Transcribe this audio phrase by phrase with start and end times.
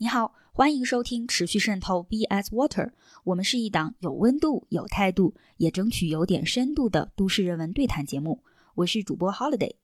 [0.00, 2.92] 你好，欢迎收听持续渗透 BS Water。
[3.24, 8.44] 我们是一档有温度、有态度，也争取有点深度的都市人文对谈节目。
[8.76, 9.74] 我是主播 Holiday。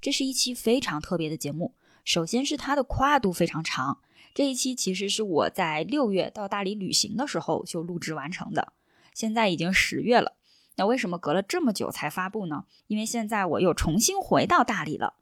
[0.00, 1.74] 这是一期非常特别的节目。
[2.04, 3.98] 首先是它的跨度非常长。
[4.32, 8.74] 这一期其实是我在六月到大理旅行的时候就录制完成的。
[9.12, 10.36] 现在已经十月了，
[10.76, 12.66] 那为什么隔了这么久才发布呢？
[12.86, 15.14] 因为现在我又重新回到大理了。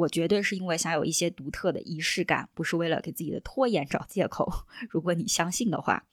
[0.00, 4.50] 我绝对是因为想有一些独特的仪式感，不是为了给自己的拖延找借口。
[4.88, 6.04] 如果你相信的话，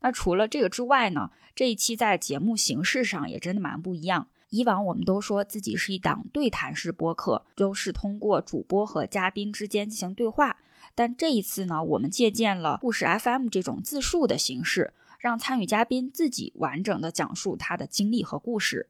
[0.00, 4.28] 那除了这个之外呢，这一期在节目形式上也真的蛮不一样。
[4.50, 10.58] 以往我们都说自己是一档对谈式播客，都是通过主播和嘉宾之间进行对话。
[10.94, 18.88] 但这一次呢，我们借鉴了故事 FM 这种自述的形式，让参与嘉宾自己完整的讲述他的经历和故事。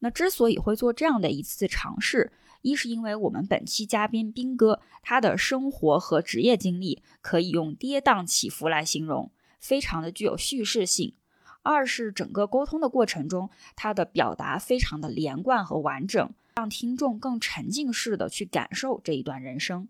[0.00, 2.30] 那之所以会做这样的一次尝试，
[2.62, 9.30] 一是因为我们本期嘉宾兵哥，他的生活和职业经历可以用跌宕起伏来形容，
[9.60, 11.14] 非常的具有叙事性；
[11.62, 19.88] 二是整个沟通的过程中，他的表达非常的连贯和完整，让听众更沉浸式的去感受这一段人生。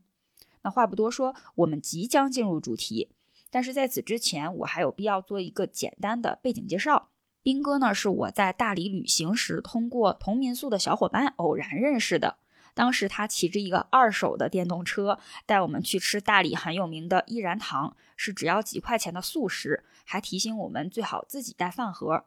[0.63, 3.11] 那话不多说，我们即将进入主题，
[3.51, 7.09] 但是在此之前，我还有必要做一个简单的背景介绍。
[7.43, 12.39] 兵哥呢，是我在大理旅行时通过同民宿的小伙伴偶然认识的。
[12.77, 22.27] 当时他骑着一个二手的电动车，带我们去吃大理很有名的依然堂，是只要几块钱的素食，还提醒我们最好自己带饭盒。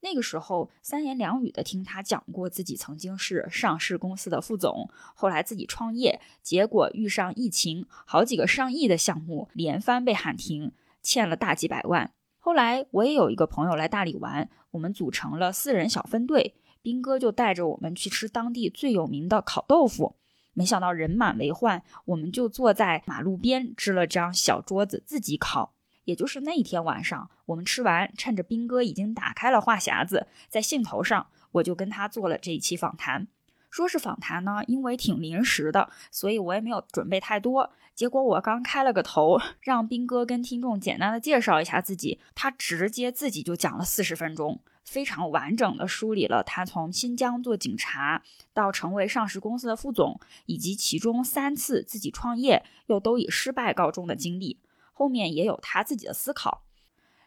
[0.00, 10.72] 那个时候三言两语的听他讲过自己曾经是上市公司的副总，后来自己创业，结果遇上疫情，好几个上亿的项目连番被喊停，
[11.02, 12.12] 欠了大几百万。
[12.38, 16.54] 后来我也有一个朋友来大理玩，我们组成了四人小分队。
[16.86, 20.14] 兵哥就带着我们去吃当地最有名的烤豆腐，
[20.52, 25.74] 没想到人满为患，我们就坐在马路边支了张小桌子自己烤。
[26.04, 33.26] 也就是那一天晚上，我们吃完，趁着兵哥已经打开了话匣子，在兴头上，我就跟他做了这一期访谈。
[33.68, 37.68] 说是访谈呢，因为挺临时的，所以我也没有准备太多。
[37.96, 44.60] 结果我刚开了个头，让兵哥跟听众简单的介绍一下自己，他直接自己就讲了四十分钟。
[44.86, 48.22] 非常完整的梳理了他从新疆做警察
[48.54, 54.60] 到成为上市公司的副总，以及其中三次自己创业又都以失败告终的经历。
[54.92, 56.62] 后面也有他自己的思考。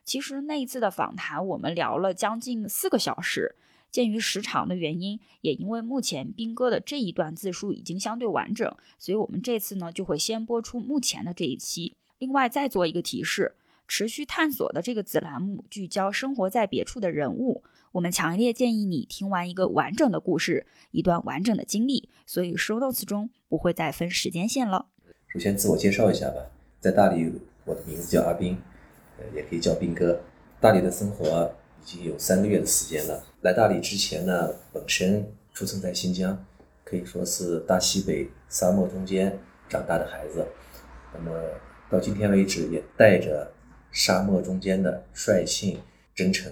[0.05, 3.55] 其实那一次的访谈，我们聊了将近四个小时。
[3.91, 11.95] 鉴于时长的原因，也因为目前兵哥的这一段自述已经相对完整，所以我们这次呢就会先播出目前的这一期。
[12.19, 13.55] 另外再做一个提示。
[13.89, 22.07] 持续探索的这个子栏目聚焦生活在别处的人物，我们强烈建议你听完一个完整的故事，一段完整的经历。
[22.27, 24.85] 所以 show notes 中不会再分时间线了。
[25.27, 26.35] 首先自我介绍一下吧，
[26.79, 27.33] 在大理，
[27.65, 28.55] 我的名字叫阿斌，
[29.17, 30.21] 呃，也可以叫斌哥。
[30.61, 31.51] 大理的生活
[31.81, 33.23] 已经有三个月的时间了。
[33.41, 36.45] 来大理之前呢，本身出生在新疆，
[36.83, 39.35] 可以说是大西北沙漠中间
[39.67, 40.47] 长大的孩子。
[41.11, 41.31] 那么
[41.89, 43.51] 到今天为止，也带着。
[43.91, 45.79] 沙漠中间的率性、
[46.15, 46.51] 真诚，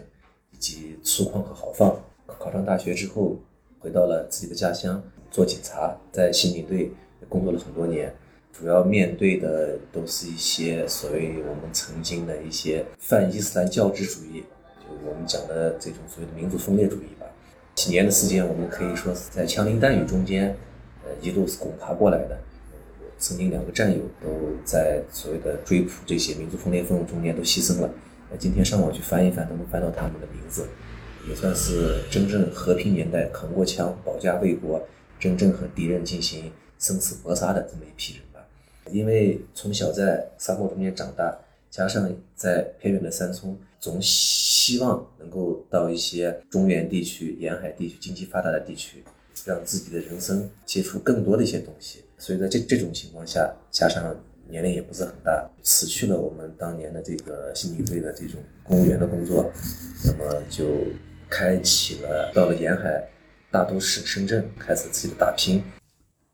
[0.51, 1.97] 以及粗犷和豪放。
[2.39, 3.37] 考上大学之后，
[3.79, 6.91] 回到了自己的家乡做警察，在刑警队
[7.27, 8.13] 工作了很多年。
[8.53, 14.43] 主要面对的都是一些所谓我们曾经的一些泛伊斯兰教之主义，
[14.79, 17.27] 就我们讲的这种所谓的民族分裂主义吧。
[17.75, 20.57] 几年的时间，我们可以说是在枪林弹雨中间，
[21.05, 22.35] 呃，一路是滚爬过来的。
[23.19, 24.29] 曾经两个战友都
[24.63, 27.89] 在所谓的追捕这些民族分裂分子中间都牺牲了。
[28.29, 30.67] 那今天上网去翻一翻，都能翻到他们的名字，
[31.27, 34.85] 也算是真正和平年代扛过枪、保家卫国、
[35.19, 38.45] 真正和敌人进行生死搏杀的这么一批人吧。
[38.91, 41.37] 因为从小在沙漠中间长大，
[41.71, 49.03] 加上在偏远的山村，总希望能够到一些中原地区、沿海地区、经济发达的地区，
[49.45, 52.03] 让自己的人生接触更多的一些东西。
[52.17, 54.15] 所以在这这种情况下，加上
[54.49, 59.51] 年龄也不是很大，辞去了我们当年的这个刑警队的这种公务员的工作，
[60.05, 60.65] 那么就
[61.29, 63.07] 开启了到了沿海
[63.51, 65.61] 大都市深圳，开始自己的打拼。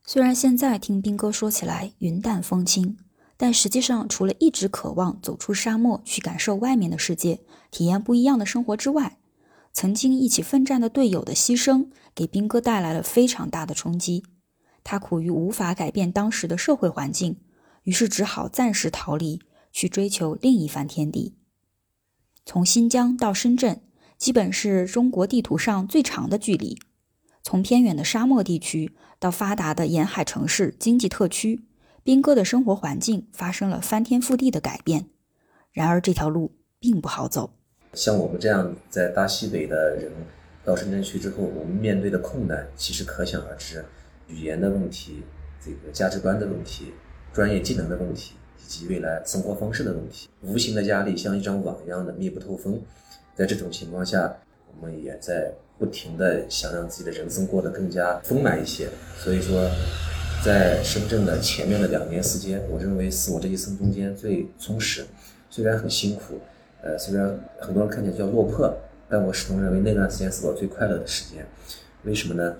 [0.05, 2.97] 虽然现在听兵哥说起来云淡风轻，
[3.35, 7.39] 但实际上除了一直渴望走出沙漠去感受外面的世界，
[7.71, 9.17] 体验不一样的生活之外，
[9.73, 14.23] 曾经一起奋战的队友的牺牲，给兵哥带来了非常大的冲击。
[14.83, 17.37] 他苦于无法改变当时的社会环境，
[17.83, 19.41] 于是只好暂时逃离，
[19.71, 21.35] 去追求另一番天地。
[22.45, 23.81] 从新疆到深圳，
[24.17, 26.77] 基本是中国地图上最长的距离；
[27.41, 31.65] 从偏远的沙漠地区到发达的沿海城市经济特区，
[32.03, 35.07] 斌哥的生活环境发生了翻天覆地的改变。
[35.71, 37.53] 然而这条路并不好走。
[37.93, 40.11] 像我们这样在大西北的人，
[40.65, 43.85] 到深圳去之后，我们面对的困难其实可想而知：
[44.27, 45.23] 语言的问题、
[45.63, 46.93] 这个价值观的问题、
[47.33, 50.29] 专业技能的问题，以及未来生活方式的问题。
[50.41, 52.81] 无形的压力像一张网一样的密不透风。
[53.35, 54.35] 在这种情况下，
[54.67, 58.87] 我们也在不停的想让自己的人生过得更加丰满一些。
[59.17, 59.69] 所以说，
[60.43, 65.05] 在深圳的前面的两年时间，我认为是我这一生中间最充实。
[65.49, 66.39] 虽然很辛苦，
[66.81, 68.71] 呃，虽然很多人看起来叫落魄，
[69.09, 71.45] 但我始终认为那段时间是我最快乐的时间。
[72.03, 72.55] 为什么呢？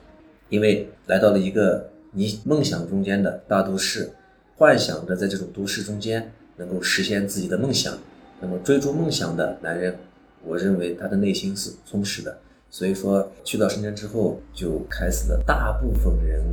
[0.50, 4.12] 因为来到了一个你梦想中间的大都市，
[4.56, 7.98] 幻想着在这种都市中间能够实现自己的梦想。
[8.40, 9.96] 那么追逐梦想的男人，
[10.44, 12.38] 我认为他的内心是充实的。
[12.70, 16.44] 所以说，去到深圳之后，就开始了大部分人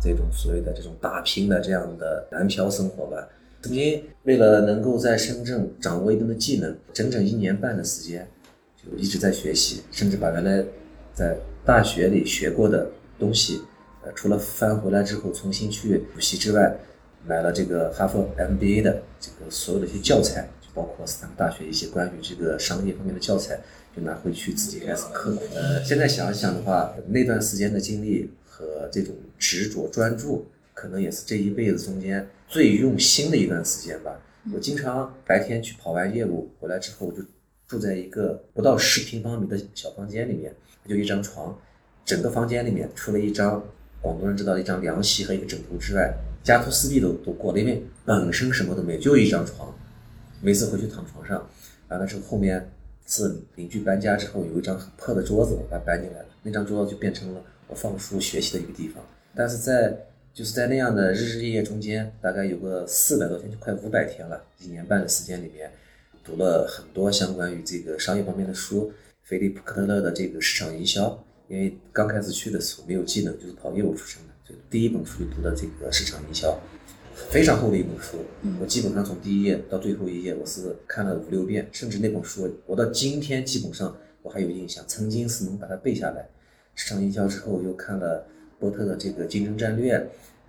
[0.00, 3.28] 这种所谓的这种打拼的这样的南漂生活吧。
[3.62, 8.28] 曾经为了能够在深圳掌握一定的技能，整整一年半的时间，
[8.76, 10.64] 就一直在学习，甚至把原来
[11.12, 12.86] 在大学里学过的
[13.20, 13.62] 东西，
[14.02, 16.76] 呃，除了翻回来之后重新去补习之外，
[17.24, 23.60] 买了这个哈佛 MBA 的这个所有的一些教材，就包括斯坦福大学一些关于这个商业方面的教材，
[23.94, 25.42] 就拿回去自己开始刻苦。
[25.54, 30.46] 呃，现在想一想的话，那段时间的经历和这种执着专注。
[30.72, 34.18] 可能也是这一辈子中间最用心的一段时间吧。
[34.54, 37.22] 我经常白天去跑完业务回来之后，就
[37.68, 40.54] 住在一个不到十平方米的小房间里面，
[40.88, 41.54] 就一张床，
[42.04, 43.62] 整个房间里面除了一张
[44.00, 46.12] 广东人知道的一张凉席和一个枕头之外，
[46.42, 49.74] 家徒四壁都都过了，因为本身什么都没有，就一张床。
[50.40, 51.46] 每次回去躺床上，
[51.88, 52.70] 完了之后后面
[53.06, 59.04] 是邻居搬家之后有一张很破的桌子，我把它搬进来了，那张桌子就变成了我放书学习的一个地方。
[59.34, 64.42] 但是在就是在那样的日日夜夜中间，大概有个四百多天，就快五百天了。
[64.60, 65.70] 一年半的时间里面，
[66.24, 68.92] 读了很多相关于这个商业方面的书，
[69.24, 71.22] 菲利普·科特勒的这个市场营销。
[71.50, 76.56] 因为刚开始去的时候没有技能，就是跑业务出身的，就第一本书就读的这个市场营销，
[77.28, 78.18] 非常厚的一本书。
[78.60, 86.28] 我基本上从第一页到最后一页，我是看了五六遍，甚至那本书我到今天基本上我还有印象，曾经是能把它背下来。
[86.76, 88.26] 市场营销之后又看了。
[88.60, 90.06] 波特的这个竞争战略，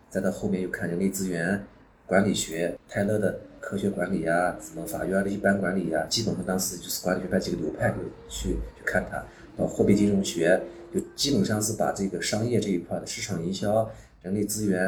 [0.09, 1.65] 再到后面又看人力资源
[2.05, 7.95] 管理学，泰勒的科学管理呀，什么法院的一般管理呀，基本上当时就是管理学派几个流派就
[8.27, 9.23] 去去看它。
[9.57, 10.61] 到货币金融学，
[10.93, 13.89] 就基本上是把这个商业这一块的市场营销、
[14.21, 14.81] 人力资源、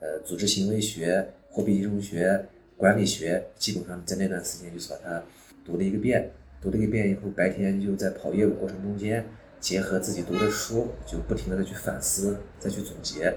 [0.00, 2.44] 呃组织行为学、货币金融学、
[2.76, 5.22] 管理学，基本上在那段时间就是把它
[5.64, 6.30] 读了一个遍。
[6.60, 9.24] 读了一个遍以后，白天就在跑业务过程中间。
[9.60, 13.32] 结合自己读的书，就不停的去反思，再去总结。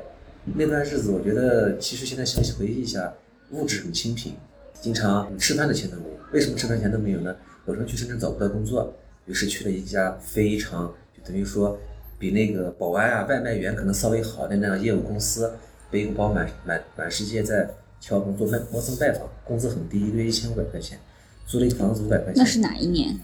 [0.56, 3.14] 那段日子，我觉得其实现在想起回忆一下，
[3.52, 4.34] 物质很清贫，
[4.82, 6.16] 经常吃饭的钱都没有。
[6.34, 7.36] 为什么吃饭钱都没有呢？
[7.68, 8.92] 有时候去深圳找不到工作，
[9.28, 11.80] 于是去了一家非常就等于说
[12.26, 15.54] 比那个保安啊、外卖员可能稍微好的那样业务公司，
[15.92, 17.70] 背一个包满满满世界在
[18.00, 20.98] 敲门做陌生拜访，工资很低，一个月一千五百块钱，
[21.46, 22.36] 租了一个房子五百块钱。
[22.38, 23.16] 那是哪一年？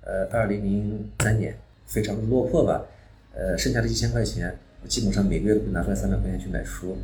[0.00, 1.56] 呃，二零零三年。
[1.86, 2.84] 非常的落魄吧，
[3.34, 6.98] 呃，剩下的一千块钱，我基本上每个月都会拿出来三百块钱去买书，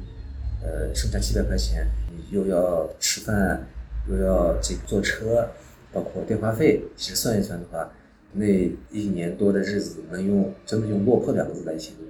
[0.63, 3.67] 呃，剩下七百块钱，你又要吃饭，
[4.11, 5.49] 又要这个坐车，
[5.91, 7.91] 包括电话费，其实算一算的话，
[8.35, 8.47] 那
[8.91, 12.07] 一年多的日子能用真的用落魄两个字来形容。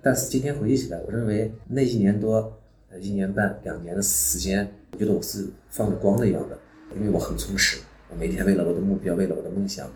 [0.00, 2.52] 但是今天回忆起来，我认为那一年多，
[2.90, 6.58] 呃，一年半、两年的时间，我觉得我是放着光的一样的，
[6.96, 9.90] 因为我很充实，我每天为了我的目标，为了我的梦想。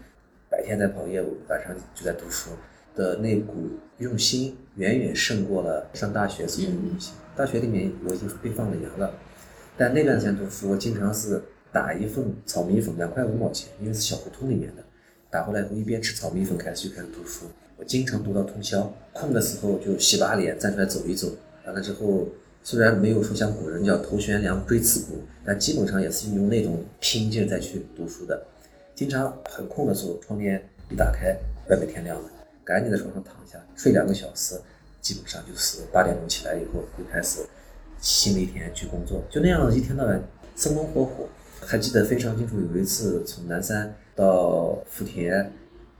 [0.51, 2.49] 白天在跑业务，晚上就在读书
[2.95, 3.53] 的那股
[3.99, 7.15] 用心，远远胜过了上大学时候的用心。
[7.37, 9.13] 大学里面我已经被放了羊了，
[9.77, 14.83] 但那段时间读书，我经常是打一份炒米粉两块五毛钱，因为是小胡同里面的，
[15.31, 17.45] 打回来后一边吃炒米粉开始就开始读书。
[17.77, 21.31] 我经常读到通宵，空的时候就洗把脸，站出来走一走。
[21.67, 22.27] 完了之后，
[22.63, 28.43] 虽然没有说像古人叫头悬梁锥刺股，但基本上也是用那种拼劲再去读书的。
[28.95, 31.37] 经常很空的时候，窗帘一打开，
[31.69, 32.31] 外面天亮了，
[32.65, 34.59] 赶紧在床上躺下睡两个小时，
[35.01, 37.41] 基本上就是八点钟起来以后，就开始
[38.01, 40.21] 新的一天去工作，就那样一天到晚
[40.57, 41.29] 生龙活虎。
[41.61, 45.53] 还记得非常清楚，有一次从南山到福田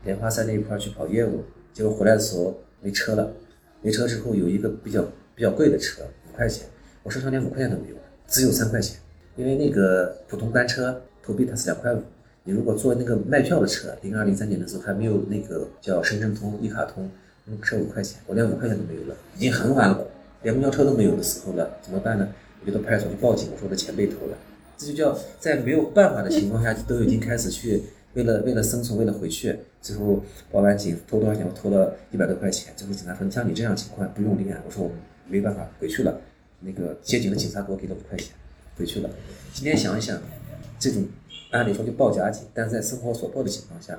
[0.03, 3.33] 莲花山那一块去跑业务，结果回来的时候没车了，
[3.81, 5.05] 没车之后有一个比较
[5.37, 6.67] 比较贵的车，五块钱，
[7.05, 7.95] 我身上连五块钱都没有，
[8.27, 8.99] 只有三块钱，
[9.37, 12.03] 因为那个普通班车投币它是两块五。
[12.43, 17.09] 你如果坐那个卖票的车，零二零三年的时候还没有那个叫深圳通、一卡通，
[17.45, 20.05] 那车五块钱，我连五块钱都没有了，已经很晚了，
[20.43, 22.29] 连公交车都没有的时候了，怎么办呢？
[22.61, 24.37] 我就到派出所去报警，我说我的钱被偷了。
[24.77, 27.83] 这就叫在没有办法的情况下，都已经开始去
[28.15, 31.47] 为了为了生存，为了回去，最后报完警，偷多少钱？
[31.47, 32.73] 我偷了一百多块钱。
[32.77, 34.91] 最后警察说：“像你这样情况不用立案。”我说：“我
[35.29, 36.21] 没办法，回去了。”
[36.61, 38.35] 那个接警的警察给我给了五块钱，
[38.77, 39.11] 回去了。
[39.53, 40.21] 今天想一想，
[40.79, 41.07] 这种
[41.51, 43.97] 按理说就报假警，但是在生活所迫的情况下，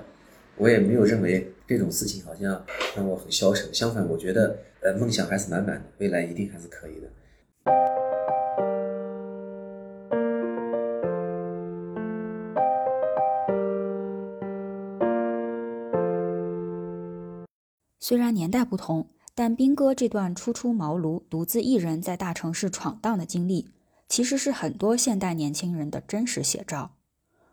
[0.57, 2.65] 我也没有认为这种事情好像
[2.97, 3.73] 让我很消沉。
[3.73, 7.07] 相反，我觉得呃梦想还是满满的，未来一定还是可以的。
[17.99, 23.71] 虽然年代不同，但兵哥这段初出茅庐、独自一人在大城市闯荡的经历，
[24.07, 26.95] 其实是很多现代年轻人的真实写照。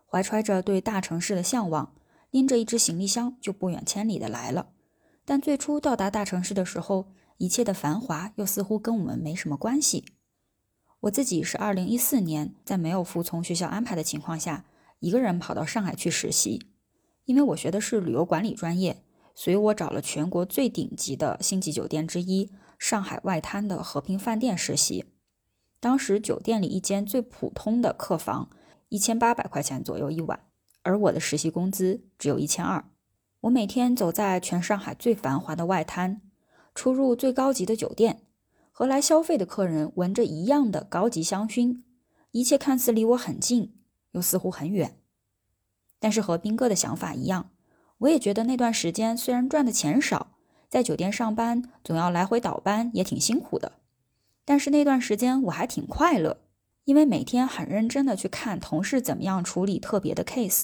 [0.05, 1.93] 怀揣着对大城市的向往，
[2.31, 4.69] 拎着一只行李箱就不远千里的来了。
[5.25, 10.05] 但最初到达大城市的时候，一切的繁华又似乎跟我们没什么关系。
[11.01, 14.63] 我自己是二零一四年在没有服从学校安排的情况下，
[14.99, 16.67] 一个人跑到上海去实习，
[17.25, 19.03] 因为我学的是旅游管理专业。
[19.37, 25.05] 所以我找了全国最顶级的星级酒店之一——上海外滩的和平饭店实习。
[25.79, 28.49] 当时酒店里一间最普通的客房，
[28.89, 30.39] 一千八百块钱左右一晚，
[30.81, 32.89] 而我的实习工资只有一千二。
[33.41, 36.19] 我每天走在全上海最繁华的外滩，
[36.73, 38.23] 出入最高级的酒店，
[38.71, 41.83] 和来消费的客人闻着一样的高级香薰，
[42.31, 43.75] 一切看似离我很近，
[44.13, 44.99] 又似乎很远。
[45.99, 47.51] 但是和斌哥的想法一样。
[47.99, 50.27] 我也觉得那段时间虽然赚的钱少，
[50.69, 53.73] 在酒店上班总要来回倒班，也挺辛苦的。
[54.45, 56.37] 但是那段时间我还挺快乐，
[56.85, 60.63] 因为每天很认真的去看同事怎么样处理特别的 case，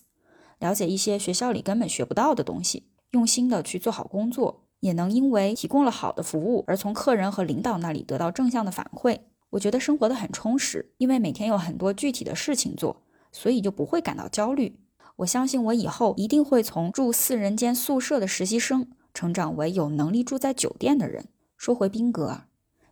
[0.59, 9.19] 了解一些学校里根本学不到的东西，用心的去做好工作，也能因为提供了好的服务而从客人和领导那里得到正向的反馈。
[9.49, 14.79] 我觉得生活的很充实，因为每天有很多具体的事情做，所以就不会感到焦虑。
[15.17, 21.25] 我相信我以后一定会从住四人间宿舍的实习生成长为有能力住在酒店的人。
[21.55, 22.41] 说回宾格，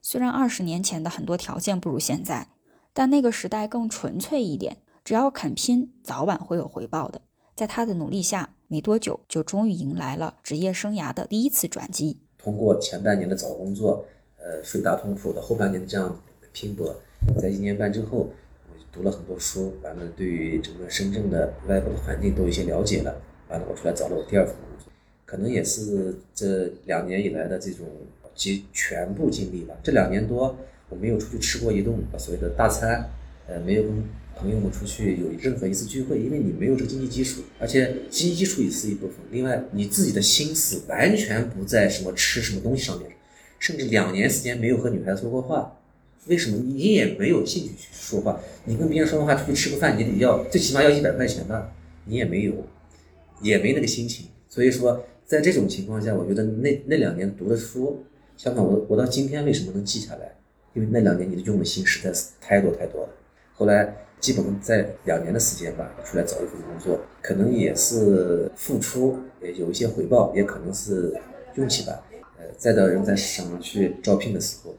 [0.03, 2.49] 虽然二十年前的很多条件不如现在，
[2.93, 7.21] 但那个时代更纯粹一点，只要肯拼，早晚会有回报的。
[7.55, 12.21] 在他的努力下，没多久就终于迎来了职业生涯的第一次转机。
[12.37, 14.05] 通过前半年的找工作，
[14.37, 16.15] 呃，水大通铺的后半年的这样
[16.53, 16.95] 拼搏，
[17.41, 18.27] 在一年半之后。
[18.91, 23.21] 读了很多书，完了，对于整个深圳的外部的环境都有一些了解了。
[23.49, 24.91] 完了，我出来找了我第二份工作，
[25.25, 27.85] 可能也是这两年以来的这种
[28.35, 29.73] 集全部经历吧。
[29.83, 30.57] 这两年多，
[30.89, 33.09] 我没有出去吃过一顿所谓的大餐，
[33.47, 34.03] 呃，没有跟
[34.35, 39.17] 朋友们出去有任何一次聚会，因为你没有这个经济基础，而且经济基础也是一部分。
[39.31, 43.11] 另外，你自己的心思完全不在什么吃什么东西上面，
[43.59, 45.77] 甚至两年时间没有和女孩子说过话。
[46.27, 48.39] 为什么你也没有兴趣去说话？
[48.65, 51.73] 你跟别人说的话，出去吃个饭，你得要最起码要一百块钱吧？
[52.05, 52.53] 你也没有，
[53.41, 54.27] 也没那个心情。
[54.47, 58.03] 所以说，在这种情况下，我觉得那那两年读的书，
[58.37, 60.31] 相反，我我到今天为什么能记下来？
[60.73, 63.09] 因为那两年你的用的心实在是太多太多了。
[63.53, 71.19] 后来基本在两年的时间吧，出来找一份工作，可能也是付出，也有一些回报，也可能是
[71.55, 71.99] 运气吧。
[72.37, 74.75] 呃，再到人在市场上去招聘的时候。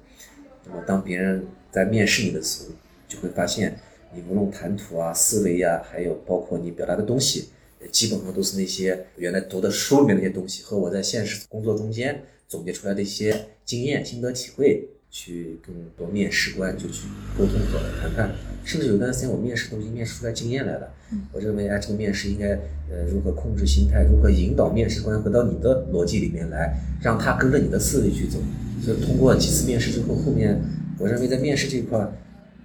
[0.72, 2.70] 那么，当别人在面试你的时候，
[3.06, 3.78] 就会发现
[4.14, 7.50] 你无论谈吐啊、思维呀，还有包括你表达的东西，
[7.90, 17.06] 基本上都是那些原来读的书里面那些东西，和我在现实工作中间总结出来的一些经验、心得体会，去跟多面试官就去
[17.38, 18.32] 沟通和谈判。
[18.64, 20.88] 甚至有段时间，我面试都已经面试出来经验来了。
[21.32, 22.52] 我认为，哎，这个面试应该
[22.88, 28.38] 呃如何控制心态，如何引导面试官回到你的逻辑里面来，让他跟着你的思维去走。
[28.80, 30.60] 所以通过几次面试之后，后面
[30.98, 31.98] 我认为在面试这一块，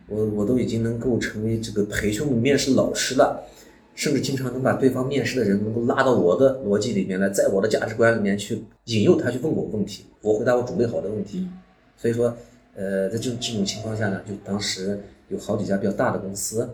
[0.07, 3.43] 我我都已经能够成为这个培训的面试老师了，
[3.95, 11.47] 甚至经常能把对方面试的人能够拉到我的逻辑里面来，在我的价值观里面去引诱他去问我问题，我回答我准备好的问题。
[11.97, 12.37] 所以说，
[12.75, 16.69] 呃，在这种这种情况下呢，就当时有好几家比较大的公司，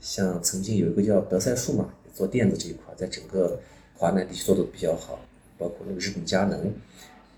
[0.00, 3.60] 像曾经有一个叫德赛数码做电子这一块，在整个
[3.96, 5.20] 华南地区做的比较好，
[5.56, 6.72] 包括那个日本佳能。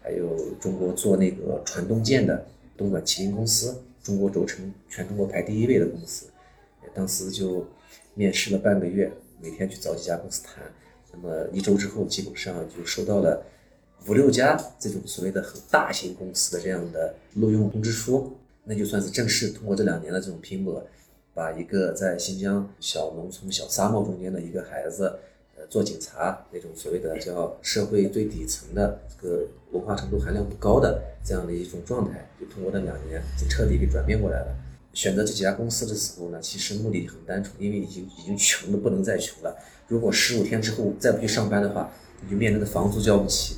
[0.04, 2.45] 还有中国做那个传动件的
[2.76, 6.26] 东莞麒麟公司，中国轴承全中国排第一位的公司，
[6.92, 7.64] 当时就
[8.14, 10.64] 面试了半个月，每天去找几家公司谈，
[11.12, 13.47] 那么一周之后，基本上就收到了
[14.06, 20.85] 五六家这种所谓的很大型公司的这样的录用通知书，那就算是正式通过这两年的这种拼搏，
[21.35, 25.18] 把一个在新疆小农村小沙漠中间的一个孩子。
[25.54, 34.56] 呃做警察那种所谓的叫社会最底层的这个文化程度含量不高的这样的一种状态，就通过这两年就彻底给转变过来了。
[34.94, 39.54] 选择这几家公司的时候呢，其实目的很单纯，因为已经已经穷的不能再穷了。
[39.88, 41.92] 如果十五天之后再不去上班的话，
[42.23, 43.56] 你就面临着房租交不起，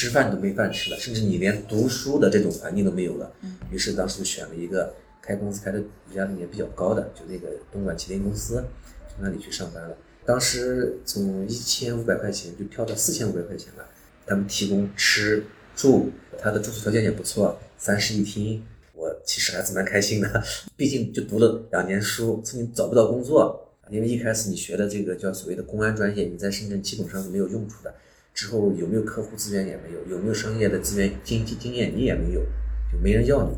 [0.00, 3.30] 吃饭都没饭吃了，甚至你连读书的这种环境都没有了。
[3.70, 5.78] 于是当时就选了一个开公司开的
[6.08, 8.64] 比较也比较高的，就那个东莞麒麟公司，
[9.10, 9.94] 从那里去上班了。
[10.24, 13.84] 当时从一千五百块钱就跳到四千五百块钱了，
[14.26, 15.44] 他们提供吃
[15.76, 18.64] 住，他的住宿条件也不错，三室一厅。
[18.94, 20.42] 我其实还是蛮开心的，
[20.78, 27.94] 毕竟就读了两年书，曾经找不到工作，因为一开始你学的这个叫所谓的公安专业，你在深圳基本上是没有用处的。
[28.34, 32.40] 之后有没有客户资源也没有，有没有商业的资源经济经验你也没有，
[32.92, 33.56] 就没人要你。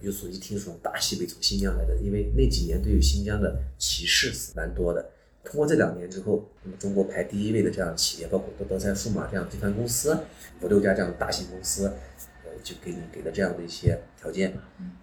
[0.00, 5.10] 有所一听说大西北从新疆来的，因为那几年对于新疆的歧视是蛮多的。
[5.44, 10.16] 通过这两年之后，那么中国排第一位的这样企业，包括德德赛数码这样集团公司，
[10.60, 11.86] 五六家这样的大型公司。
[11.86, 14.54] 呃就给你给的这样的一些条件，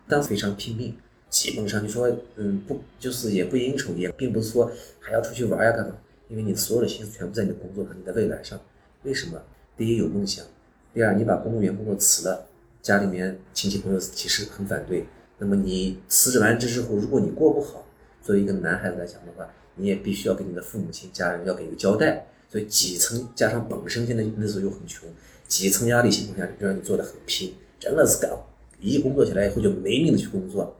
[0.07, 0.95] 但非常拼命，
[1.29, 5.95] 基本上就说，嗯，不，就是也不应酬，也并不是说还要出去玩呀干嘛，
[6.27, 8.59] 因为你所有的心思全部在你的工作和你的未来上。
[9.03, 9.41] 为什么？
[9.75, 10.45] 第一有梦想，
[10.93, 12.47] 第二你把公务员工作辞了，
[12.83, 15.05] 家里面亲戚朋友其实很反对。
[15.39, 17.83] 那么你辞职完之之后，如果你过不好，
[18.21, 22.27] 作为一个男孩子来讲的话，你也必须要给你的父母亲家人要给一个交代。
[22.47, 25.09] 所以几层加上本身现在那时候又很穷。
[25.47, 28.29] 几层压力情况下，就让你做的很拼，真的是干，
[28.79, 30.75] 一工作起来以后就没命的去工作。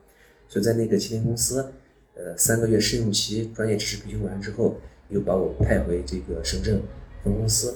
[0.48, 1.72] 所以在那个青年公司，
[2.14, 4.78] 呃，三个月试用期，专业知识培训完之后，
[5.10, 6.82] 又把我派回这个深圳
[7.24, 7.76] 分公司，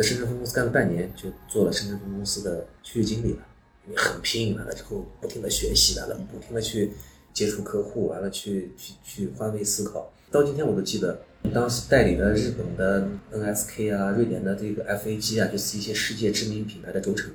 [0.00, 3.46] 在深圳分公司干了半年，就做了深圳分公司的区域经理了。
[3.86, 6.92] 因为很拼，完了之后不停的学习，完了不停的去
[7.34, 10.10] 接触客户，完了去去去换位思考。
[10.30, 11.20] 到今天我都记得。
[11.52, 17.30] 当时代理的日本的 NSK 啊，瑞典的这个 FAG 啊，就是一些世界知名品牌的轴承。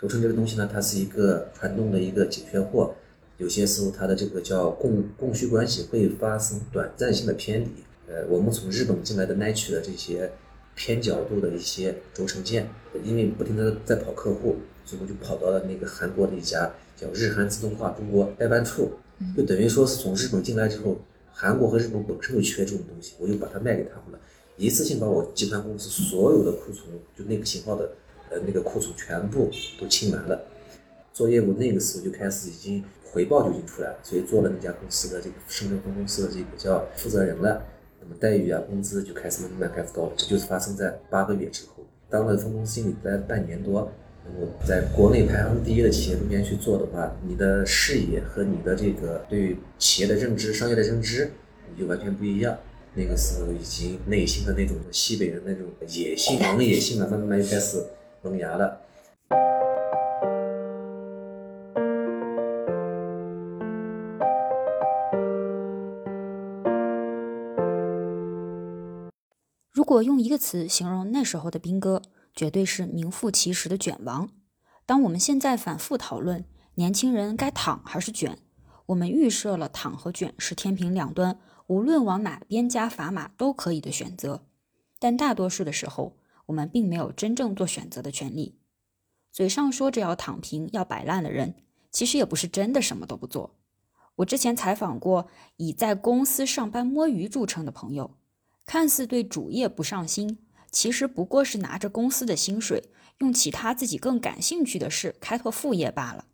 [0.00, 2.94] 轴承这个东西呢，它是一个传动的一个紧缺货，
[3.36, 7.68] 有些时候它的这个叫供供需关系会发生短暂性的偏离。
[8.08, 10.30] 呃，我们从日本进来的 Nike 的这些
[10.76, 12.70] 偏角度的一些轴承件，
[13.02, 18.92] 因为不停的在跑客户，所以我就跑到了那个韩国的一家叫日韩自动化中国代办处，
[19.36, 20.96] 就等于说是从日本进来之后。
[21.38, 24.18] 韩国和日本本身就缺这种东西，我就把它卖给他们了，
[24.56, 27.90] 一次性把我集团公司所有的库存，就那个型号的，
[28.30, 30.46] 呃，那个库存全部都清完了。
[31.12, 37.62] 做业务那个时候就开始已经回报就已经出来了，所以做了那家公司的这个深圳分公司的这个叫负责人了。
[38.06, 40.12] 那么待遇啊，工资就开始慢慢开始高了。
[40.16, 43.90] 这就是发生在八个月之后，当了分公司经理待半年多。
[44.24, 51.30] 然后在国内排行第一的企业中间去做的话，你的视野和你的这个对企业的认知、商业的认知，
[51.70, 52.56] 你就完全不一样。
[52.94, 57.80] 那个时候已经内心的那种西北人那种野性、萌野性了，慢慢慢就开始
[58.22, 58.80] 萌芽了。
[69.96, 72.02] 果用一个词形容那时候的兵哥。
[72.38, 74.28] 绝对是名副其实的卷王。
[74.84, 78.38] 当我们现在反复讨论年轻人该躺还是卷，
[78.84, 84.44] 我们预设了躺和卷是天平两端，无论往哪边加砝码都可以的选择。
[84.98, 88.60] 但大多数的时候，我们并没有真正做选择的权利。
[89.32, 91.54] 嘴上说着要躺平、要摆烂的人，
[91.90, 93.56] 其实也不是真的什么都不做。
[94.16, 98.10] 我之前采访过以在公司上班摸鱼著称的朋友，
[98.66, 100.38] 看似对主业不上心。
[100.70, 106.26] 其实不过是拿着公司的薪水，用其他自己更感兴趣的事开拓副业罢了。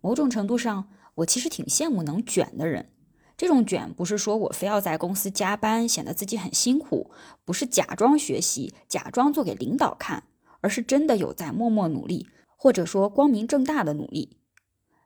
[0.00, 2.90] 某种程度上，我其实挺羡慕能卷的人。
[3.36, 7.10] 这种卷不是说我非要在公司加班，显得自己很辛苦，
[7.44, 10.24] 不是假装学习、假装做给领导看，
[10.60, 14.38] 而是真的有在默默努力，或者说光明正大的努力。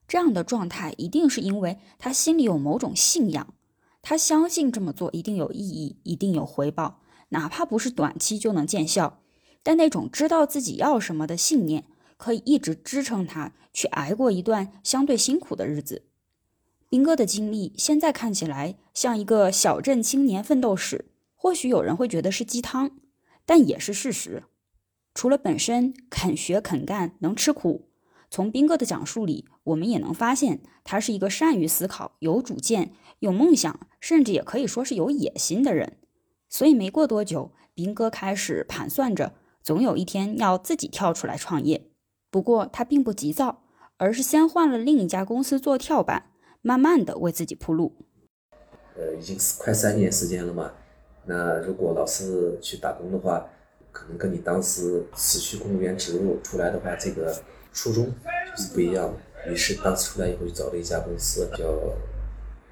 [0.07, 3.55] 这样的状态一定是因为他心里有某种信仰，
[4.09, 7.01] 他相信这么做一定有意义，一定有回报。
[7.31, 9.21] 哪怕不是短期就能见效，
[9.65, 16.05] 但那种知道自己要什么的信念，可以一直支撑他去挨过一段相对辛苦的日子。
[16.89, 22.93] 兵哥的经历现在看起来像一个小镇青年奋斗史，或许有人会觉得是鸡汤，
[23.45, 24.45] 但也是事实。
[25.15, 27.89] 除了本身肯学肯干能吃苦，
[28.31, 35.97] 从兵哥的讲述里，我们也能发现他是一个善于思考、有主见、有梦想，甚至也可以说是有野心的人。
[36.49, 41.91] 所以没过多久，兵哥开始盘算着，总有一天要自己跳出来创业。
[42.31, 43.63] 不过他并不急躁，
[43.97, 46.31] 而是先换了另一家公司做跳板，
[46.63, 47.97] 慢慢的为自己铺路。
[48.97, 50.73] 呃，已经是快三年时间了嘛。
[51.25, 53.45] 那如果老是去打工的话，
[53.91, 57.35] 可能跟你当时辞去公务员职务出来的话，这个
[57.73, 58.07] 初衷
[58.55, 59.53] 就是不一样的。
[59.53, 61.65] 于是当时出来以后就找了一家公司叫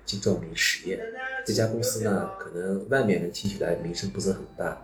[0.05, 0.99] 金照明实业。
[1.47, 4.81] 这家公司呢，可能外面人听起来名声不是很大，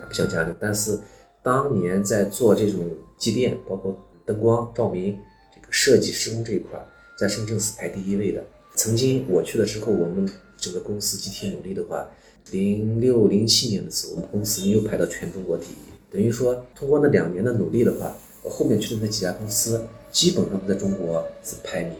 [0.00, 0.98] 它不像佳能，但是
[1.42, 5.18] 当年在做这种机电，包括灯光照明
[5.54, 6.78] 这个设计施工这一块，
[7.18, 8.44] 在深圳是排第一位的。
[8.76, 12.08] 曾经我去了之后，我们整个公司集体努力的话，
[12.50, 15.76] 零六零七年的时候，我们公司没有排到全中国第一。
[16.10, 21.92] 等于说，通过那两年的努力的话，后面去的那几家公司基本上在中国是排名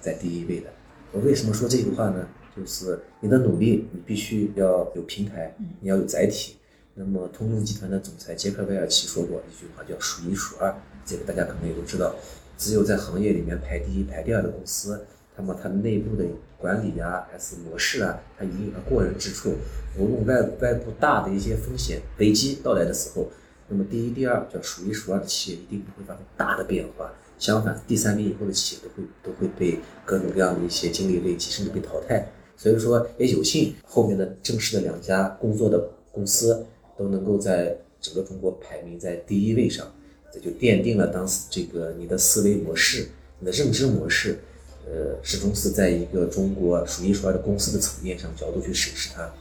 [0.00, 0.66] 在第一位的。
[1.12, 2.26] 我为什么说这句话呢？
[2.56, 6.56] 就是你的努力，你必须要有平台，你要有载体。
[6.94, 10.74] 那么，通用集团的总裁杰克韦尔奇说过一句话，叫“数一数二”。
[11.06, 12.14] 这个大家可能也都知道。
[12.56, 16.24] 只有在行业里面排第一、排第二的公司，那么它内部的
[16.58, 19.54] 管理啊，还是模式啊，它一定有它过人之处。
[19.96, 23.30] 无论外外部大的一些风险危机到来的时候，
[23.68, 27.12] 那么第一、第二叫数一数二的企业一定不会发生大的变化。
[27.38, 32.26] 相反，第三名以后的企业都会都会被各种各样的一些经历累积，甚至被淘汰。
[32.56, 39.86] 所以说也有幸后面的正式的两家工作的公司都能够在整个中国排名在第一位上，
[40.32, 44.40] 这就奠定了当时这个你的思维模式、你的认知模式，
[44.86, 49.32] 呃，始终是在一个中国数一数二的公司的层面上角度去审视它。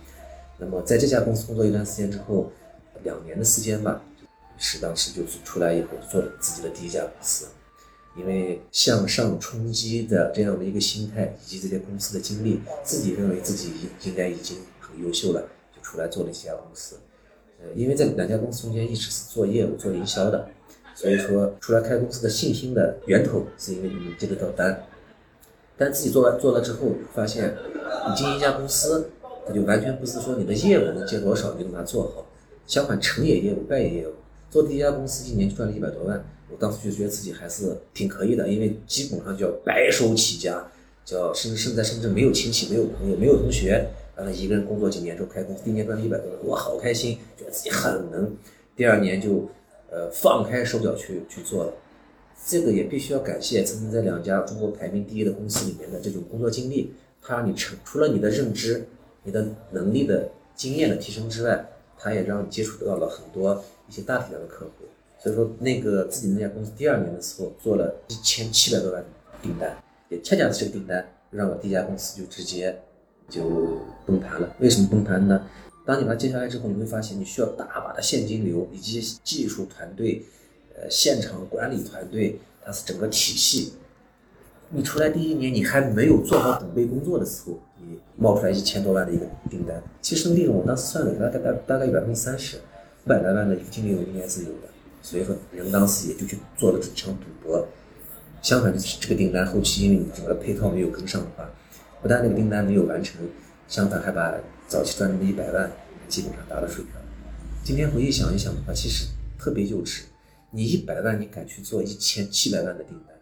[0.60, 2.52] 那么在这家公司工作一段时间之后，
[3.04, 4.04] 两年的时间吧，
[4.60, 7.48] 是当时就是出来以后做了自己的第一家公司。
[8.18, 16.96] 因为向上冲击的这样的一个心态，以及这些公司的经历，自己认为自己应应该已经很优秀了，就出来做了这家公司。
[17.60, 20.50] 呃，因为在两家公司中间一直是做业务、做营销的，
[20.96, 24.84] 所以说出来开公司的信心的源头是因为你接得到单。
[25.78, 27.56] 但自己做完做了之后，发现
[28.10, 29.10] 你经营一家公司，
[29.48, 32.26] 它就完全不是说你的业务能接多少你就把它做好，
[32.66, 34.14] 相反成也业务，败也业务。
[34.58, 36.26] 做第一家公司一年就赚了一百多万。
[36.50, 40.66] 我当时就觉得自己还是挺可以的，因为基本上叫白手起家，
[41.06, 48.36] 叫甚至甚至在深圳没有亲戚、没有朋友、没有同学，然后一个人工作几年之后开公司，第一年赚了一百多万，我好开心，觉得自己很能。
[48.76, 49.50] 第二年就，
[49.92, 51.74] 呃，放开手脚去去做了。
[52.46, 58.88] 这个也必须要感谢曾经在两家中国排名第一的公司里面的这种工作经历，它让你成除了你的认知、
[59.24, 61.68] 你的能力的经验的提升之外，
[62.00, 64.86] 它也让你接触到了很多一些大体量的客户。
[65.20, 69.04] 所以说，那个自己那家公司第二年的时候做了一千七百多万
[69.42, 69.76] 订单，
[70.10, 72.80] 也恰恰是这个订单让我第一家公司就直接
[73.28, 73.44] 就
[74.06, 74.56] 崩盘了。
[74.60, 75.48] 为什么崩盘呢？
[75.86, 80.22] 当你把它接下来之后，你会发现你需要大把的现金流以及技术团队，
[80.76, 83.74] 呃，现场管理团队，它是整个体系。
[84.70, 92.58] 你出来第一年，你还没有做好准备工作的时候，你冒出来一千多万的一个订单，其实利润我当时算了，大概大大概有百分之三十，
[93.08, 94.68] 百来万的一个净利润应该是有的。
[95.02, 97.66] 所以说，人当时也就去做了这场赌博。
[98.42, 101.50] 相反，就是这个订单后期因为你整个配套没有跟上的话，
[102.02, 103.16] 不但那个订单没有完成，
[103.68, 104.36] 相反还把
[104.68, 105.72] 早期赚的那一百万
[106.08, 106.94] 基本上打了水漂。
[107.64, 109.08] 今天回忆想一想的话，其实
[109.40, 110.02] 特别幼稚。
[110.52, 113.16] 你一百万，你敢去做一千七百万的订单？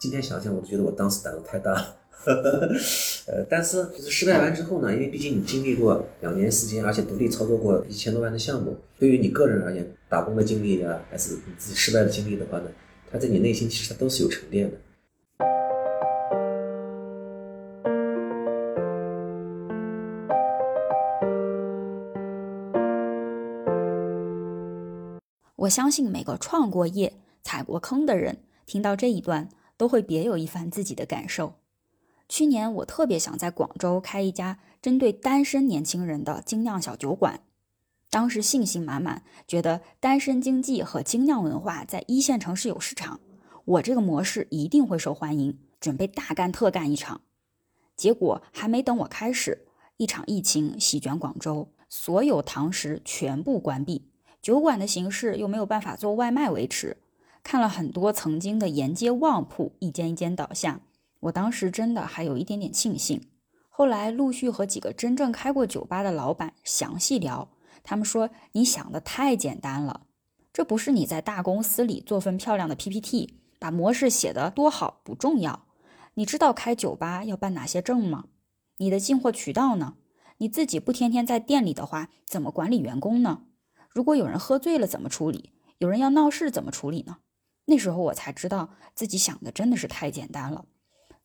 [0.00, 1.96] 今天想想，我都觉得我当时胆子太大了。
[3.26, 12.66] 呃，但是就是失败完之后呢，因为毕竟你经历过两年时间，而且独立操作过一千多万的项目，对于你个人而言，打工的经历呀，还是你自己失败的经历的话呢，
[13.10, 14.76] 它在你内心其实它都是有沉淀的。
[25.56, 31.54] 我相信每个创过业、踩过坑的人，听到这一段，都会别有一番自己的感受。
[32.28, 37.40] 去年我特别想在广州开一家针对单身年轻人的精酿小酒馆，
[38.10, 43.18] 当时信心满满，觉得单身经济和精酿文化在一线城市有市场，
[43.64, 47.22] 我这个模式一定会受欢迎，准备大干特干一场。
[47.96, 54.10] 结果还没等我开始，一场疫情席卷广州，所有堂食全部关闭，
[54.40, 56.98] 酒馆的形式又没有办法做外卖维持，
[57.42, 60.82] 看了很多曾经的沿街旺铺一间一间倒下。
[61.20, 63.28] 我当时真的还有一点点庆幸，
[63.68, 67.50] 后来陆续和几个真正开过酒吧的老板详细聊，
[67.82, 70.06] 他们说你想的太简单了，
[70.52, 75.66] 这不是你在大公司里做份漂亮的 PPT，把模式写得多好不重要，
[76.14, 78.26] 你知道开酒吧要办哪些证吗？
[78.78, 79.94] 你的进货渠道呢？
[80.40, 83.42] 你自己不天天在店里的话，怎么管理员工呢？
[83.88, 85.52] 如果有人喝醉了怎么处理？
[85.78, 87.18] 有人要闹事怎么处理呢？
[87.64, 90.66] 那时候我才知道自己想的真的是太简单了。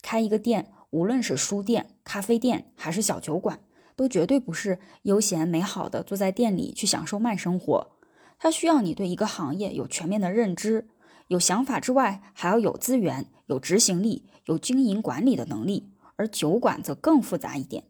[0.04, 3.60] 开一个店，无论是书店、咖啡店还是小酒馆，
[3.96, 7.88] 都绝对不是悠闲美好的坐在店里去享受慢生活。
[8.38, 10.90] 它需要你对一个行业有全面的认知，
[11.30, 17.86] 有想法之外，还要有资源、有执行力，有经营管理的能力，而酒馆则更复杂一点。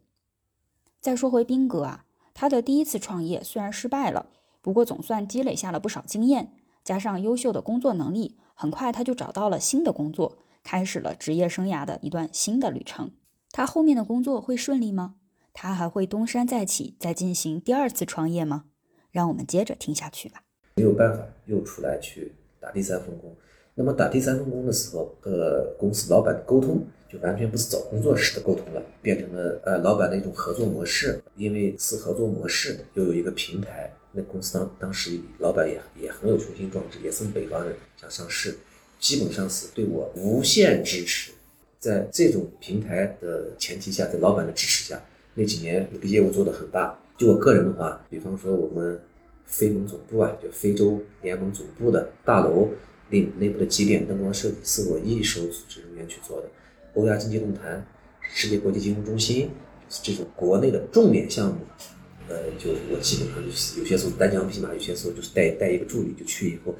[1.00, 4.26] 再说回斌哥啊，他的第一次创业虽然失败了，
[4.62, 6.52] 不过总算积累下了不少经验，
[6.84, 13.12] 加上优秀的工作能力，很快他就找到了新的工作，开始了职业生涯的一段新的旅程。
[13.52, 15.14] 他后面的工作会顺利吗？
[15.52, 18.64] 他还会东山再起，再进行第二次创业吗？
[19.12, 20.42] 让我们接着听下去吧。
[20.74, 23.32] 没有办法，又出来去打第三份工。
[23.76, 31.22] 那么打第三份工的时候，和公司老板的沟通就完全不是找工作时的沟通了，变成了呃老板的一种合作模式。
[31.36, 33.92] 因为是合作模式，又有一个平台。
[34.10, 38.56] 那公司当当时老板也也很有雄心壮志，也是北方人，想上市，
[39.04, 41.30] 基本上是对我无限支持。
[41.78, 44.98] 在这种平台的前提下，在老板的支持下，
[45.34, 46.98] 那几年那个业务做得很大。
[47.18, 48.98] 就我个人的话，比方说我们
[49.44, 52.70] 非盟总部啊，就非洲联盟总部的大楼
[53.10, 56.48] 内内部的几点灯光设计是我一手组织人员去做的。
[56.94, 57.86] 欧亚经济论坛、
[58.22, 59.50] 世界国际金融中心
[60.02, 61.58] 这种国内的重点项目，
[62.30, 66.74] 呃，就我基本上就是有些时候单枪匹马，有些时候就是带带一个助理就去以后。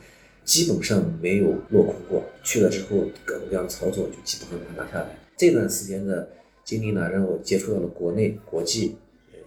[0.44, 5.18] 基本上没有落空过，去了之后各种各样的操作就基本上拿下来。
[5.36, 6.28] 这段时间的
[6.62, 8.96] 经历呢，让我接触到了国内、国际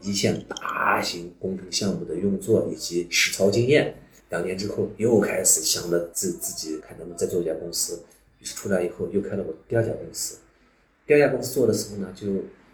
[0.02, 3.96] 一线大型工程项目的运作以及实操经验。
[4.30, 8.04] 两年之后，又开始想着自自己看能不能再做一家公司。
[8.40, 10.38] 于是出来以后，又开了我第二家公司。
[11.06, 12.28] 第二家公司做的时候呢，就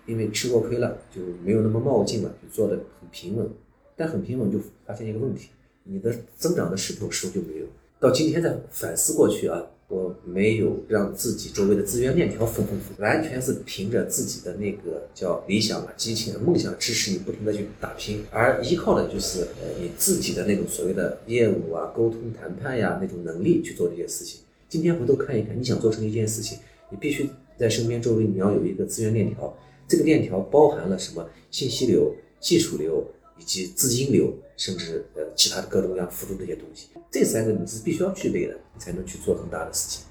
[0.08, 3.48] 因为吃过亏了，就没有那么冒进了，就做的很平稳。
[3.96, 5.50] 但很平稳，就发现一个问题：
[5.84, 7.66] 你的增长的势头是不是就没有？
[8.04, 24.42] 到今天再反思过去啊，我没有让自己周围的资源链条丰富，完全是凭着自己的那个叫理想啊、激情啊、梦想支持你不停的去打拼，而依靠的就是呃你自己的那种所谓的业务啊、沟通谈判呀那种能力去做这些事情。
[24.68, 26.58] 今天回头看一看，你想做成一件事情，
[26.92, 33.02] 你必须在身边周围你要有一个资源链条，这个链条包含了什么信息流、技术流。
[33.40, 34.32] 以及资金流，
[34.64, 40.06] 甚至呃其他的各种各样辅助这些东西，这三个你是必须要具备的，你才能去做很大的事情。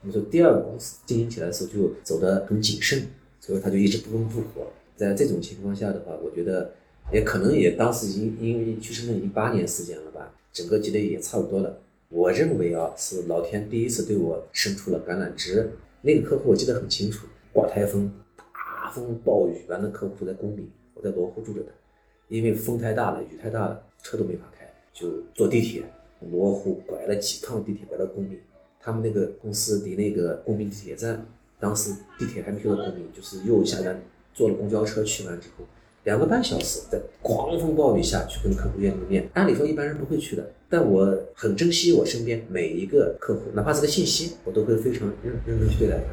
[0.00, 3.06] 你说第二个公司经营起来的时候就走得很谨慎，
[3.40, 4.66] 所以他就一直不温不火。
[4.96, 6.72] 在这种情况下的话，我觉得
[7.12, 11.78] 也可能也当时已经因为去深圳已经八年时间了吧，整个积累也差不多了。
[12.08, 15.70] 我认为啊，是老天第一次对我伸出了橄榄枝。
[16.00, 18.10] 那个客户我记得很清楚，刮台风、
[18.54, 21.72] 大风暴雨，完了客户在公里，我在罗湖住着的。
[22.28, 25.82] 因为风太大了，雨太大了，车都没法开，就坐地铁。
[26.30, 28.38] 罗湖拐了几趟地铁，拐到公明。
[28.78, 31.26] 他们那个公司离那个公明地铁站，
[31.58, 33.98] 当时地铁还没修到公明，就是又下单
[34.34, 35.64] 坐了公交车去完之后，
[36.04, 39.28] 两个半小时在狂风暴雨下去跟客户见面。
[39.32, 46.12] 按理说一般人不会去的，但我很珍惜我身边每一个客户，哪怕是个信息，我都会非常认认真去对待他。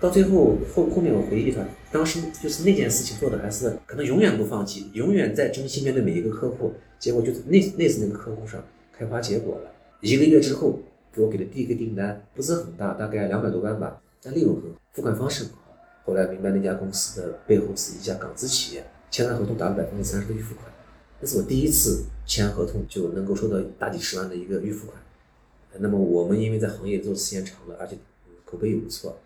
[0.00, 6.74] 到最后后后面我回忆他，当时就是那件事情做的还是可能永远不放弃，永远在真心面对每一个客户。
[6.98, 9.70] 结果就是那那次那个客户上开花结果了。
[10.00, 10.78] 一个月之后
[11.12, 15.76] 给我给的第一个订单不是很大，大概两百多万吧，但利润很好，付款方式很好。
[16.04, 20.66] 后来明白那家公司的背后是一家港资企业，签了合同打了百分之三十的预付款，
[21.20, 24.98] 那是我第一次签合同就能够收到大几十万的一个预付款。
[25.78, 27.96] 那么我们因为在行业做时间长了，而且
[28.44, 29.18] 口碑也不错。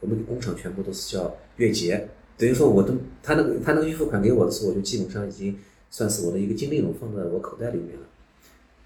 [0.00, 5.56] 我们工厂全部都是叫月结，等于说我都他那个他那个预付款给我的时候，我就基本上已经
[5.90, 8.02] 算是我的一个净利润放在我口袋里面了。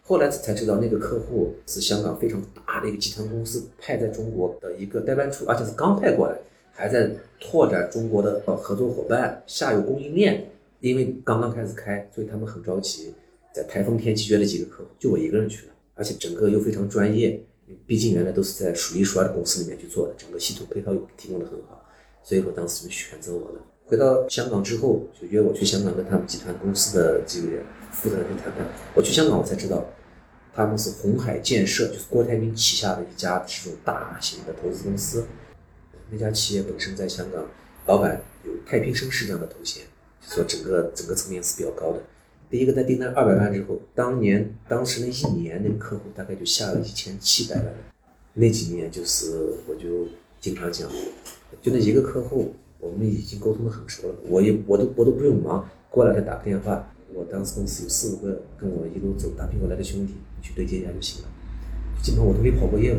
[0.02, 6.36] 后来才知道那个客户是香港非常大的一个集团公司派在中国的一个代办处，而且是刚派过来，
[6.72, 10.48] 还在拓展中国的合作伙伴、下游供应链。
[10.80, 13.14] 因为刚刚开始开，所以他们很着急，
[13.54, 17.40] 在台风天气约了几个客户，就我一个人去了，而且整个又非常专业。
[17.86, 21.84] 毕竟原来都是在数一数二的公司里面去做的，整个系统配套提供的很好，
[22.22, 23.64] 所以说当时就选择我了。
[23.84, 28.66] 回到香港之后，就约我去香港跟他们集团公司的这个负责人去谈判。
[28.94, 29.84] 我去香港，我才知道
[30.54, 35.26] 他们是红海建设，就是郭台铭旗下的一家这种大型的投资公司。
[36.10, 37.46] 那家企业本身在香港，
[37.86, 39.84] 老板有太平绅士这样的头衔，
[40.20, 42.02] 就说整个整个层面是比较高的。
[42.52, 47.64] 第一个在订单二百万之后，当年当时那一年那个客户大概就下了一千七百万。
[48.34, 50.06] 那几年就是我就
[50.38, 50.86] 经常讲，
[51.62, 54.14] 就那一个客户，我们已经沟通的很熟了。
[54.28, 60.12] 我也我都我都不用忙，过来再打个电话，我当时公司有四五个跟我一路走打拼过来的兄弟，
[60.42, 61.28] 去对接一下就行了。
[62.02, 62.98] 基本上我都没跑过业务，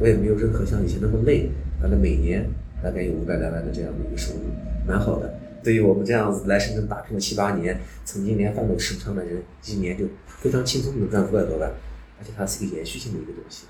[0.00, 1.50] 我也没有任何像以前那么累。
[1.80, 2.48] 反正每年
[2.80, 4.42] 大概有五百来万的这样的一个收入，
[4.86, 5.34] 蛮好的。
[5.64, 11.72] 对于我们这样子来深圳打拼了七八年，曾经连饭都吃不上的人，一年就非常轻松的赚五百多万，
[12.18, 13.64] 而且它是一个延续性的一个东西。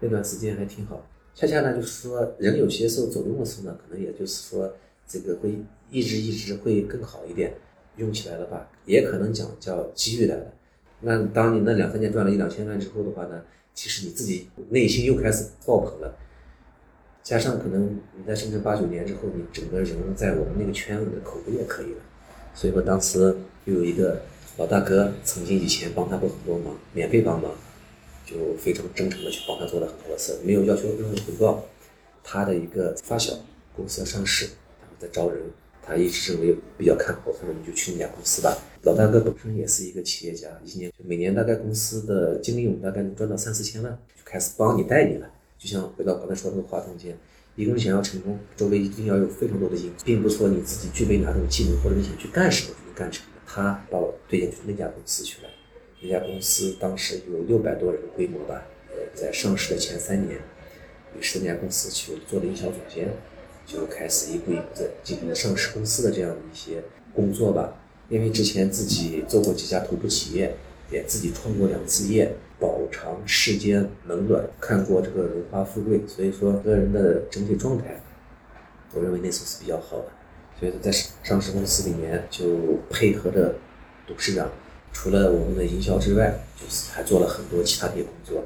[0.00, 4.74] 那段时间还挺好，恰恰呢，就是说人有些时候走动的时候呢，可能也就是说
[5.06, 5.54] 这个会
[5.88, 7.54] 一直一直会更好一点，
[7.96, 10.52] 用起来了吧，也可能讲叫机遇来了。
[11.00, 13.40] 那当你那两三年赚了一两千万之后的话呢，
[13.72, 16.16] 其实你自己内心又开始爆棚了。
[17.26, 21.98] 加上可能你在深圳八九年之后，你整个人在我们那个圈子的口碑也可以了，
[22.54, 24.22] 所以说当时又有一个
[24.58, 27.50] 老大哥，曾经以前帮他过很多忙，免费帮忙，
[28.24, 31.64] 就非常真诚的去帮他做了很多的事，没有要求任何回报。
[32.22, 33.32] 他的一个发小
[33.74, 34.46] 公司要上市，
[34.80, 35.42] 他们在招人，
[35.82, 38.56] 他一直认为比较看好，他说你就去那家公司吧。
[38.82, 45.28] 老大哥本身也是一个企业家，一年就每年大概公司的净利润大概能赚到三四千万，就开始帮你带你了。
[45.58, 47.18] 就像回到刚才说那个话中间，
[47.54, 53.32] 一个人想要成功，周围一定要有非常多的因素，并不说你自己具备哪种技能或者你想去干什么就能干成的。
[53.46, 55.48] 他把我推荐去那家公司去了，
[56.02, 60.38] 那家公司当时有六百多人规模吧，呃，在上市的前三年，
[61.18, 63.08] 于是那家公司去做了营销总监，
[63.64, 66.82] 就开始一步一步的进行了上市公司的这样的一些
[67.14, 67.80] 工作吧。
[68.08, 70.54] 因为之前自己做过几家头部企业，
[70.90, 72.32] 也自己创过两次业。
[72.58, 78.00] 饱尝世间冷暖，看过这个荣华富贵，所以说个人的整体状态，
[78.94, 80.04] 我认为那时候是比较好的。
[80.58, 80.90] 所以说在
[81.22, 83.56] 上市公司里面就配合着
[84.06, 84.50] 董事长，
[84.90, 88.42] 除了我们的营销之外，就是还做了很多其他的工作。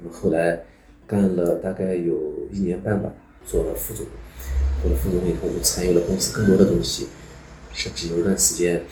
[0.00, 0.64] 那么后来
[1.06, 2.16] 干了大概有
[2.50, 3.12] 一年半吧，
[3.44, 4.06] 做了副总，
[4.80, 7.08] 做了副总以后就参与了公司更多的东西，
[7.74, 8.82] 甚至有一段时间，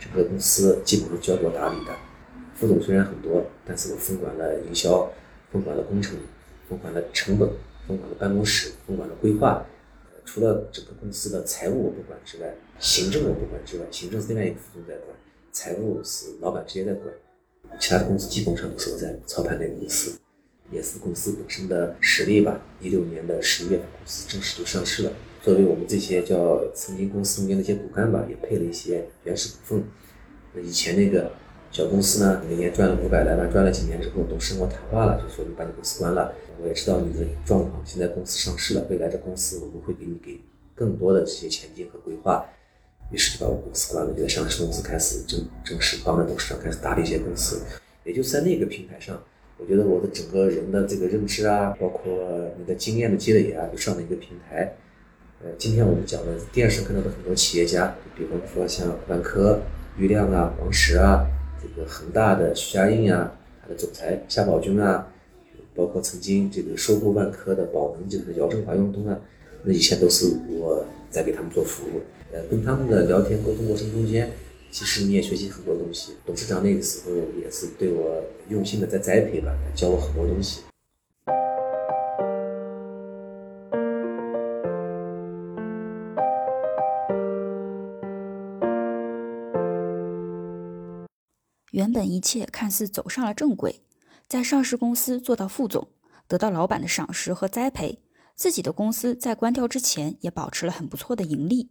[0.00, 1.92] 整个公司基本上交给我打理的。
[2.58, 5.08] 副总虽然很多，但是我分管了营销，
[5.52, 6.16] 分管了工程，
[6.68, 7.48] 分管了成本，
[7.86, 9.64] 分管了办公室，分管了规划。
[10.24, 15.16] 除了整个公司的财务我不管之外，行政我不管之外，行政是另外一个副总在管，
[15.52, 17.14] 财务是老板直接在管。
[17.78, 20.18] 其他的公司基本上都是我在操盘那个公司，
[20.72, 22.60] 也是公司本身的实力吧。
[22.80, 25.12] 一六年的十一月份，公司正式就上市了。
[25.44, 30.64] 作为我们这些叫曾经公司中间的一些骨干吧，也配了一些原始股份。
[30.64, 31.30] 以前那个。
[31.70, 36.32] 小公司呢，每年赚了五百来万，赚了几年之后，董事跟我谈话了，就说你把你公司关了。
[36.60, 40.40] 我也知道你的状况，现在公司上市了，未来的公司我们会给你给
[40.74, 42.44] 更多的这些前景和规划。
[43.12, 47.60] 于是就把我公司关了，就在上市公司开始正正式帮着董事长开始打理一些公司。
[48.04, 49.22] 也就在那个平台上，
[49.58, 52.12] 我觉得我的整个人的这个认知啊，包括
[52.58, 54.74] 你的经验的积累啊，就上了一个平台。
[55.44, 59.60] 呃，今天我们讲的电视看到的很多企业家，比方说像万科、
[59.96, 61.24] 余亮啊、王石啊。
[61.60, 65.06] 这个恒大的许家印啊，他的总裁夏宝军啊，
[65.74, 69.18] 包括曾经这个收购万科的宝能，这个姚振华、用东啊，
[69.62, 72.00] 那以前都是我在给他们做服务。
[72.32, 74.30] 呃，跟他们的聊天沟通过程中间，
[74.70, 76.12] 其实你也学习很多东西。
[76.26, 80.60] 董事长那个时候也是对我用心的在栽培吧，教我很多东西。
[91.78, 93.82] 原本一切看似走上了正轨，
[94.26, 95.86] 在上市公司做到副总，
[96.26, 98.00] 得到老板的赏识和栽培，
[98.34, 101.70] 自己的公司在关掉之前也保持了很不错的盈利。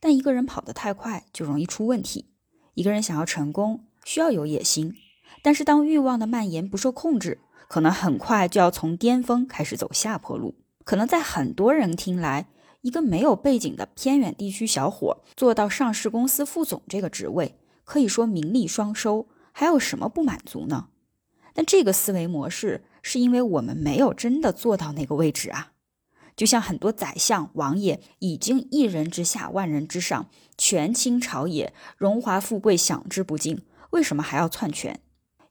[0.00, 2.30] 但一个人跑得太快就容易出问题。
[2.72, 4.94] 一个人想要成功，需要有野心，
[5.42, 10.54] 但是当欲望的蔓延不受控制，可能很快就要从巅峰开始走下坡路。
[10.84, 12.48] 可能在很多人听来，
[12.80, 19.28] 一个没有背景的偏远地区小伙做到上市公司副总这个职位，可以说名利双收。
[19.56, 20.88] 还有什么不满足呢？
[21.54, 25.72] 但这个思维模式是因为我们没有真的做到那个位置啊。
[26.34, 35.00] 就像很多宰相王爷已经一人之下万人之上，权倾朝野，荣华富贵享之不尽，为什么还要篡权？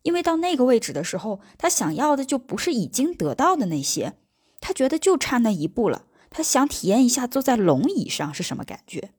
[0.02, 4.16] 因为到那个位置的时候，他想要的就不是已经得到的那些，
[4.60, 6.08] 他觉得就差那一步了。
[6.30, 9.12] 他想体验一下坐在龙椅上是什么感觉。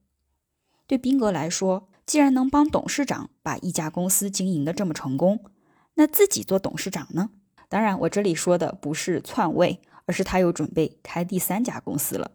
[0.86, 1.88] 对宾格来说。
[2.06, 5.38] 既然能帮董事长把一家公司经营的这么成功，
[5.94, 7.28] 那自己做董事长呢？
[7.68, 12.31] 当然，我这里说的不是篡位，而是他又准备开第三家公司了。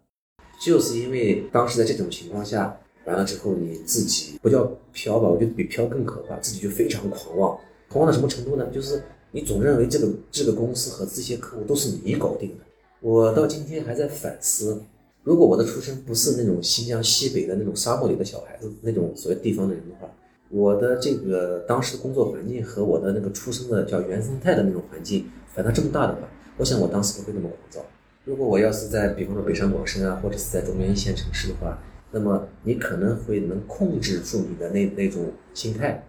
[0.61, 7.57] 就是因为当时在这种情况下，完了之后你自己不叫飘吧，我觉得比飘更可怕，自己就非常狂妄，
[7.87, 8.69] 狂妄到什么程度呢？
[8.71, 12.63] 就是你总认为这个这个公司和这些客户都是你搞定的。
[12.99, 14.83] 我到今天还在反思。
[15.23, 20.09] 如果我的出身不是那种新疆西北的那种沙漠里的小孩子，那种所谓地方的人的话，
[20.49, 26.21] 我的这个当时的工作环境和我的那个出生的叫原生态的那种环境反差这么大的话，
[26.57, 27.85] 我想我当时不会那么狂躁。
[28.25, 31.77] 如果我要是在比方说北上广深啊，或者是在中原一线城市的话，
[32.11, 36.03] 那么你可能会能控制住你的那那种心态，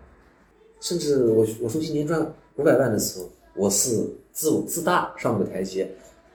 [0.80, 3.90] 甚至我我说今年赚五百万的时候，我是
[4.32, 5.90] 自我自大上个台阶。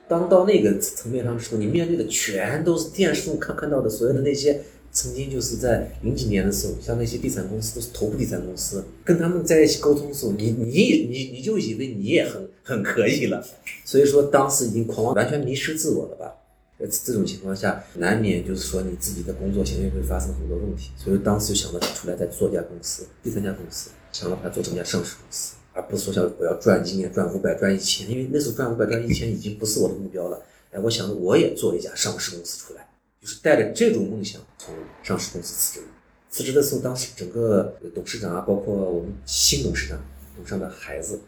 [0.08, 4.62] 当到那个层面上的时候，你面对的全都是电视中看看到的所有的那些
[4.96, 13.46] 曾经就是在零几年的时候，像那些地产公司都是头部地产公司，跟他们在一起沟通的时候，你你你你就以为你也很很可以了，
[13.84, 16.34] 所以说当时已经狂妄完全迷失自我了吧。
[16.78, 25.56] 呃，这种情况下，难免就是说你自己的工作行为会发生很多问题，所以当时就想着出来再做一家公司，第三家公司，想把它做成家上市公司。
[25.74, 30.42] 而不是说想我要赚今年赚五百赚一千，因为那时候赚五百赚一千已经不是我的目标了。
[30.72, 32.88] 哎，我想我也做一家上市公司出来，
[33.26, 34.72] 就是带着这种梦想从
[35.02, 35.88] 上市公司辞职。
[36.30, 40.00] 辞职的时候，当时整个董事长啊，包括我们新董事长
[40.36, 41.20] 董事长的孩子，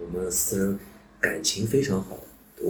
[0.00, 0.78] 我们四人
[1.20, 2.18] 感情非常好，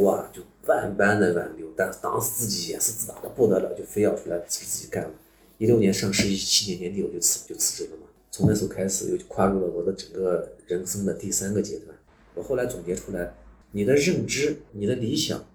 [0.01, 1.73] 哇，就万般的挽留。
[1.77, 5.11] 但当时自己也是自大的不得了，就非要出来自己自己干了。
[5.59, 8.09] 一六年上市，一七年年底我就辞就辞职了嘛。
[8.33, 11.97] 从那时候开始，又跨入了我的整个人生的第三个阶段。
[12.35, 13.33] 我后来总结出来，
[13.71, 15.47] 你的认知、你的理想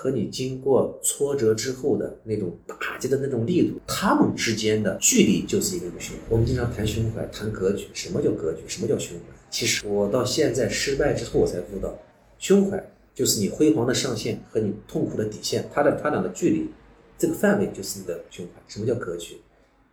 [0.00, 6.22] 和你经过挫折之后的那种打击的那种力度，他们之间的距离就是一个胸怀。
[6.30, 8.62] 我们经常谈胸怀、谈格局，什么叫格局？
[8.66, 9.24] 什么叫胸怀？
[9.50, 11.94] 其实我到现在失败之后，我才悟到，
[12.38, 12.82] 胸怀
[13.14, 16.70] 就是你辉煌的上限和你痛苦的底线，它的它俩的距离，
[17.18, 18.62] 这个范围就是你的胸怀。
[18.68, 19.36] 什么叫格局？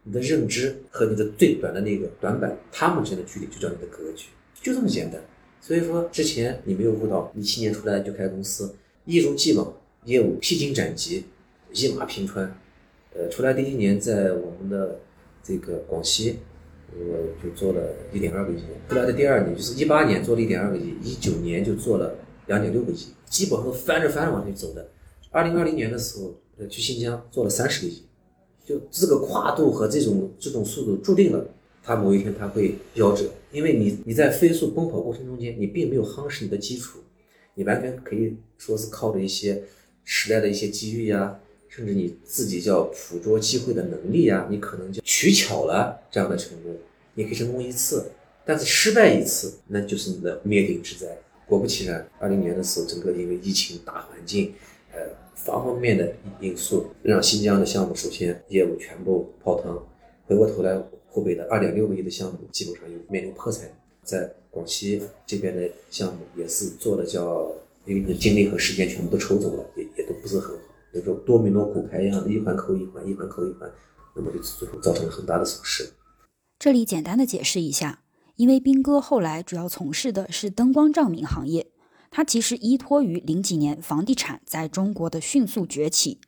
[0.04, 4.28] 你的认知和你的最短的那个短板，他们之间的距离就叫你的格局，
[4.62, 5.22] 就这么简单。
[5.60, 9.74] 所以说，之前你没有悟到，你七年出来就开公司，一如既往，
[10.08, 11.26] 业务披荆斩棘，
[11.74, 12.50] 一马平川。
[13.14, 15.02] 呃，出来第一年在我们的
[15.44, 16.38] 这个广西，
[16.98, 18.60] 我就做了一点二个亿。
[18.88, 24.90] 出来的第二年就是一八年做了一点二个亿，一九年就做了两点六个亿，基本上翻着翻着往前走的。
[25.30, 28.04] 二零二零年的时候，呃，去新疆做了三十个亿。
[28.66, 31.46] 就这个跨度和这种这种速度，注定了
[31.84, 37.00] 它某一天它会夭折，因为你你在飞速奔跑过程中间，你并没有夯实你的基础，
[37.56, 39.64] 你完全可以说是靠着一些
[40.10, 41.38] 时代的一些机遇呀，
[41.68, 46.74] 甚至你自己叫捕捉机会的能力呀，你可能就取巧了这样的成功，
[47.14, 48.10] 你可以成功一次，
[48.46, 51.06] 但是失败一次，那就是你的灭顶之灾。
[51.46, 54.54] 果不其然，二零年的时候，整个因为疫情大环境。
[54.94, 55.02] 呃
[55.36, 59.82] 方方面面的因素让新疆的项目首先业务全部泡汤，
[60.26, 60.76] 回过头来
[61.08, 63.70] 湖北的二点六个亿的项目基本上又面临破产，
[64.04, 67.50] 在广西这边的项目也是做的叫，
[67.86, 69.86] 因为你的精力和时间全部都抽走了，也
[70.28, 73.72] 不是很好，比如说多米诺骨牌一样的一环扣一环，一环扣一环，
[74.14, 75.90] 那么就最后造成了很大的损失。
[76.60, 78.04] 这里简单的解释一下，
[78.36, 81.72] 因为斌哥后来主要从事的是灯光照明行业。
[82.12, 86.20] 他其实依托于零几年房地产在中国的迅速崛起，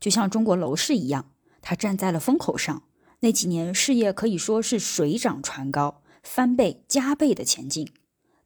[0.00, 1.30] 就像中国楼市一样，
[1.62, 2.82] 他站在了风口上。
[3.20, 7.88] 那几年事业可以说是水涨船高，翻倍加倍的前进。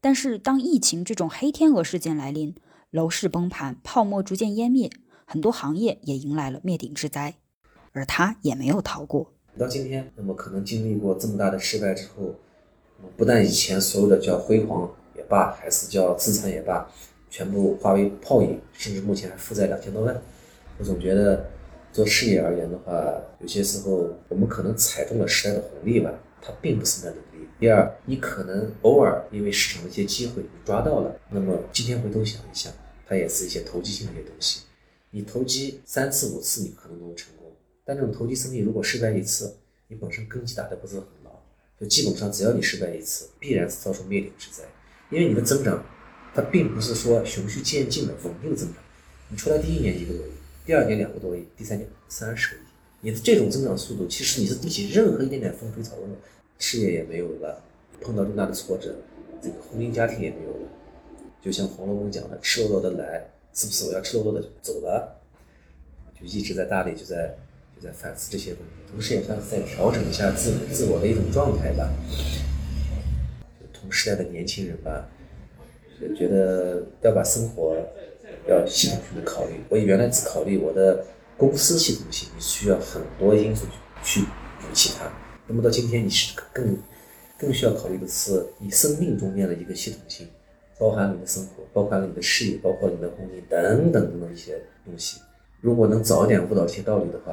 [0.00, 2.54] 但是当疫情这种黑天鹅事件来临，
[2.90, 4.88] 楼市崩盘，泡沫逐渐湮灭，
[5.26, 7.34] 很多行业也迎来了灭顶之灾，
[7.92, 9.30] 而他也没有逃过。
[9.58, 12.34] 到今天，那么可能经历过这么大的失败之后，
[13.14, 14.90] 不但以前所有的叫辉煌。
[15.14, 16.88] 也罢，还是叫资产也罢，
[17.28, 20.22] 全部化为泡影，甚至目前还负债两千多万。
[20.78, 21.44] 我总觉得，
[21.92, 22.92] 做事业而言的话，
[23.40, 26.10] 有些时候我们可能踩中了时代的红利吧，
[26.40, 27.27] 它并不是那能力。
[27.60, 32.72] 第二，你可能偶尔因为市场的一些机会你抓到了，那么今天回头想一想，
[33.04, 34.60] 它也是一些投机性的一些东西。
[35.10, 37.52] 你投机三次五次，你可能都能成功，
[37.84, 39.56] 但这种投机生意如果失败一次，
[39.88, 41.32] 你本身根基打得不是很牢，
[41.80, 44.62] 就基本上只要你失败一次，必然是遭受灭顶之灾。
[45.10, 45.84] 因为你的增长，
[46.34, 48.76] 它并不是说循序渐进的稳定增长。
[49.30, 50.30] 你出来第一年一个多亿，
[50.64, 52.64] 第二年两个多亿，第三年三十个亿，
[53.00, 56.16] 你的这种增长速度，其实你是比起任何一点点风吹草动的，
[56.58, 57.62] 事业也没有了，
[58.00, 58.94] 碰到重大的挫折，
[59.42, 60.68] 这个婚姻家庭也没有了。
[61.40, 65.16] 就像《红楼梦》讲的，赤裸裸的来，是不是我要赤裸裸的走了？
[66.18, 67.36] 就一直在大理，就在
[67.76, 71.88] 就在反思这些问题，同时也算是在调整一下自自我的一种状态吧。
[73.72, 75.08] 同时代的年轻人吧，
[76.16, 77.76] 觉得要把生活
[78.48, 79.60] 要系统性的考虑。
[79.68, 81.04] 我原来只考虑我的
[81.36, 83.64] 公司系统性，你需要很多因素
[84.02, 85.08] 去补齐它。
[85.48, 86.76] 那么到今天，你是更
[87.38, 90.28] 更需要考虑的是你生命中间的一个系统性，
[90.78, 95.20] 包含你的生活，包含你的事业，包括你的婚姻等等等等一些东西。
[95.62, 97.32] 如果能早点悟到这些道理的话，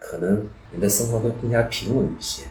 [0.00, 2.42] 可能你的生活会更加平稳一些，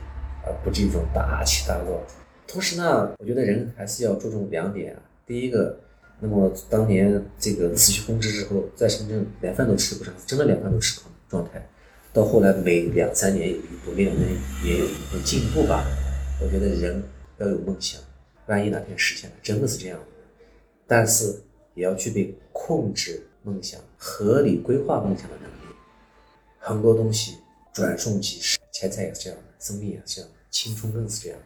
[0.45, 2.01] 而不是一种大起大落。
[2.47, 5.01] 同时呢，我觉得人还是要注重两点啊。
[5.26, 5.78] 第一个，
[6.22, 11.68] 那么当年这个辞去公职之后，在深圳连饭都吃不上，真的连饭都吃不上状态。
[12.14, 14.28] 到后来每两三年有一步，每两年
[14.66, 15.86] 也有一步进步吧。
[16.41, 17.01] 我觉得人
[17.39, 18.01] 要有梦想，
[18.47, 19.97] 万一哪天实现了，真的是这样。
[20.86, 21.41] 但是
[21.74, 25.76] 也要具备控制梦想、合理规划梦想的能力。
[26.59, 27.38] 很多东西
[27.74, 31.39] 转瞬即逝，钱财也是这样，生命也是这样，青春更是这样。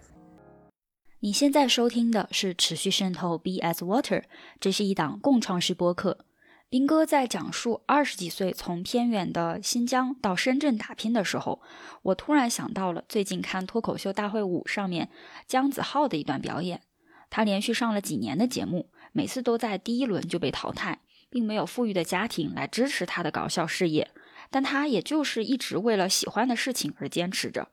[1.20, 4.20] 你现在收听的是《持续渗透 B S Water》，
[4.60, 6.26] 这是一档共创式播客。
[6.68, 11.62] 斌哥在讲述二十几岁从偏远的新疆到深圳打拼的时候，
[12.02, 15.10] 我突然想到了最近看《脱口秀大会五》上面
[15.48, 16.82] 姜子浩的一段表演。
[17.30, 21.00] 他连续上了几年的节目，每次都在第一轮就被淘汰，
[21.30, 24.10] 并没有富裕的家庭来支持他的搞笑事业。
[24.50, 27.70] 但他也就是一直为了喜欢的事情而坚持着。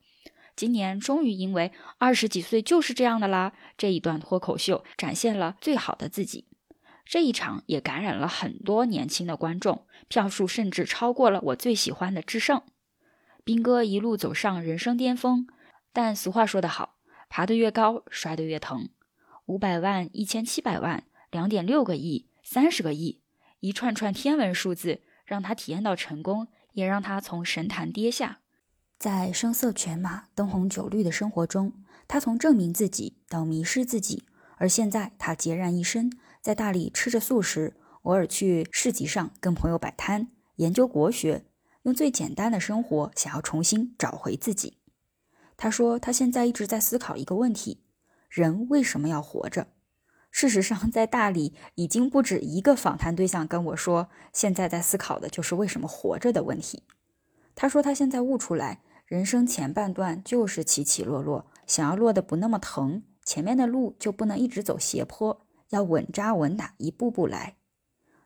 [0.54, 6.46] 今年终于因为二十几岁就是这样的啦，这一段脱口秀展现了最好的自己。
[7.04, 12.58] 这一场也感染了很多年轻的观众，票数甚至超过了我最喜欢的《智胜》。
[13.44, 15.46] 兵哥一路走上人生巅峰，
[15.92, 16.94] 但俗话说得好，
[17.28, 18.88] 爬得越高，摔得越疼。
[19.46, 23.20] 五百万、一千七百万、两点六个亿、三十个亿，
[23.58, 28.38] 一串串天文数字，让他体验到成功，也让他从神坛跌下。
[28.96, 31.72] 在声色犬马、灯红酒绿的生活中，
[32.06, 34.22] 他从证明自己到迷失自己，
[34.56, 36.16] 而现在他孑然一身。
[36.42, 40.26] 在大理吃着素食，偶尔去市集上跟朋友摆摊，
[40.56, 41.44] 研究国学，
[41.84, 44.78] 用最简单的生活想要重新找回自己。
[45.56, 47.84] 他说，他现在一直在思考一个问题：
[48.28, 49.68] 人为什么要活着？
[50.32, 56.82] 事实上，在大理已经不止一个访谈对象跟我说，现在在思考的就是为什么活着的问题。
[57.54, 65.46] 他说，他现在悟出来，人生前半段就是起起落落，想要落得不那么疼，前面的路就不能一直走斜坡。
[65.72, 67.56] 要稳扎稳打，一步步来，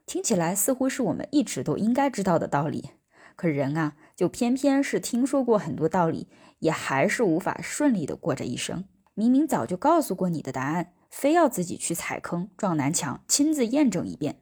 [0.05, 2.91] 听起来似乎是我们一直都应该知道的道理。
[3.37, 6.29] 可人啊，就偏偏是听说过很多道理，
[6.59, 8.85] 也还是无法顺利的过这一生。
[9.15, 14.41] 明明早就告诉过你的答案，非要自己去踩坑撞南墙，亲自验证一遍。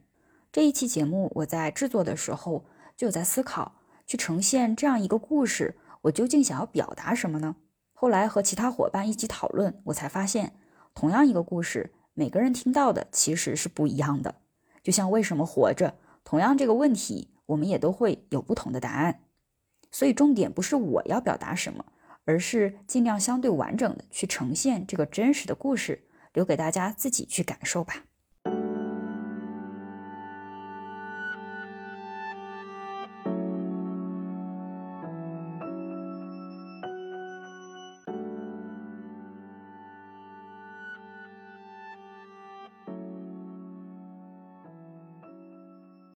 [0.51, 2.65] 这一期节目我在制作的时候
[2.97, 3.75] 就在思考，
[4.07, 7.57] 去呈现这样一个故事，我究竟想要表达什么呢？
[7.93, 10.55] 后来和其他伙伴一起讨论，我才发现，
[10.95, 11.93] 同样一个故事。
[12.17, 14.35] 每个人听到的其实是不一样的，
[14.81, 19.19] 就像为什么活着，同样这个问题，我们也都会有不同的答案。
[19.91, 21.85] 所以重点不是我要表达什么，
[22.23, 28.05] 而是尽量相对完整的去呈现这个真实的故事，留给大家自己去感受吧。